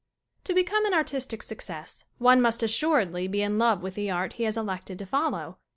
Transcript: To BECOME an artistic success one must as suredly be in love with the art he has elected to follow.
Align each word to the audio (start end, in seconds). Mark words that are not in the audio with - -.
To 0.45 0.55
BECOME 0.55 0.87
an 0.87 0.95
artistic 0.95 1.43
success 1.43 2.05
one 2.17 2.41
must 2.41 2.63
as 2.63 2.71
suredly 2.73 3.29
be 3.29 3.43
in 3.43 3.59
love 3.59 3.83
with 3.83 3.93
the 3.93 4.09
art 4.09 4.33
he 4.33 4.45
has 4.45 4.57
elected 4.57 4.97
to 4.97 5.05
follow. 5.05 5.59